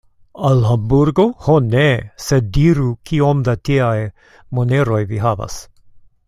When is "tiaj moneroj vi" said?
3.69-5.23